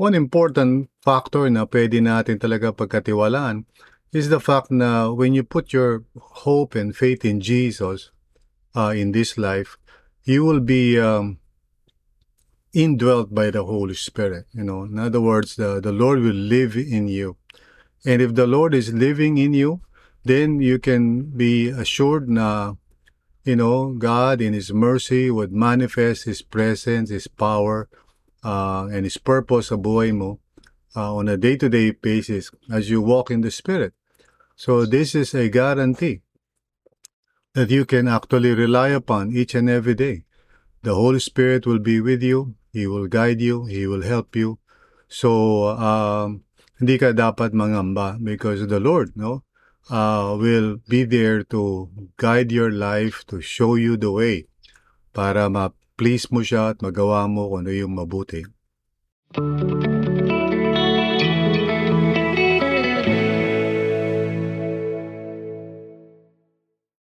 one 0.00 0.16
important 0.16 0.88
factor 1.04 1.44
na 1.52 1.68
pwede 1.68 2.00
natin 2.00 2.40
talaga 2.40 2.72
pagkatiwalaan 2.72 3.68
is 4.16 4.32
the 4.32 4.40
fact 4.40 4.72
na 4.72 5.12
when 5.12 5.36
you 5.36 5.44
put 5.44 5.76
your 5.76 6.08
hope 6.48 6.72
and 6.72 6.96
faith 6.96 7.20
in 7.20 7.36
Jesus 7.36 8.08
uh, 8.72 8.96
in 8.96 9.12
this 9.12 9.36
life, 9.36 9.76
you 10.24 10.40
will 10.40 10.64
be 10.64 10.96
um, 10.96 11.36
indwelt 12.72 13.36
by 13.36 13.52
the 13.52 13.68
Holy 13.68 13.92
Spirit. 13.92 14.48
You 14.56 14.64
know, 14.64 14.88
in 14.88 14.96
other 14.96 15.20
words, 15.20 15.60
the, 15.60 15.84
the 15.84 15.92
Lord 15.92 16.24
will 16.24 16.32
live 16.32 16.80
in 16.80 17.12
you. 17.12 17.36
And 18.08 18.24
if 18.24 18.32
the 18.32 18.48
Lord 18.48 18.72
is 18.72 18.96
living 18.96 19.36
in 19.36 19.52
you, 19.52 19.84
then 20.24 20.64
you 20.64 20.80
can 20.80 21.28
be 21.36 21.68
assured 21.68 22.24
na, 22.24 22.80
you 23.44 23.52
know, 23.52 23.92
God 23.92 24.40
in 24.40 24.56
His 24.56 24.72
mercy 24.72 25.28
would 25.28 25.52
manifest 25.52 26.24
His 26.24 26.40
presence, 26.40 27.12
His 27.12 27.28
power, 27.28 27.92
uh, 28.44 28.88
and 28.92 29.04
His 29.04 29.18
purpose 29.18 29.68
sa 29.68 29.76
buhay 29.76 30.14
mo 30.14 30.40
uh, 30.96 31.14
on 31.14 31.28
a 31.28 31.36
day-to-day 31.36 31.92
basis 31.92 32.50
as 32.70 32.90
you 32.90 33.00
walk 33.00 33.30
in 33.30 33.40
the 33.40 33.50
Spirit. 33.50 33.94
So 34.56 34.84
this 34.84 35.14
is 35.14 35.34
a 35.34 35.48
guarantee 35.48 36.20
that 37.54 37.70
you 37.70 37.84
can 37.84 38.08
actually 38.08 38.52
rely 38.54 38.88
upon 38.88 39.32
each 39.32 39.54
and 39.54 39.68
every 39.68 39.94
day. 39.94 40.24
The 40.82 40.94
Holy 40.94 41.20
Spirit 41.20 41.66
will 41.66 41.80
be 41.80 42.00
with 42.00 42.22
you. 42.22 42.54
He 42.72 42.86
will 42.86 43.06
guide 43.06 43.40
you. 43.40 43.66
He 43.66 43.86
will 43.86 44.02
help 44.02 44.36
you. 44.36 44.58
So, 45.08 45.74
um, 45.74 46.44
hindi 46.78 46.96
ka 46.96 47.12
dapat 47.12 47.52
mangamba 47.52 48.16
because 48.22 48.64
the 48.64 48.80
Lord, 48.80 49.12
no, 49.18 49.42
uh, 49.90 50.38
will 50.38 50.78
be 50.88 51.04
there 51.04 51.42
to 51.50 51.90
guide 52.16 52.52
your 52.52 52.70
life, 52.70 53.26
to 53.28 53.42
show 53.42 53.74
you 53.74 53.96
the 53.96 54.12
way 54.12 54.46
para 55.12 55.50
ma-please 56.00 56.32
mo 56.32 56.40
siya 56.40 56.72
at 56.72 56.80
magawa 56.80 57.28
mo 57.28 57.52
kung 57.52 57.68
ano 57.68 57.76
yung 57.76 57.92
mabuti. 57.92 58.40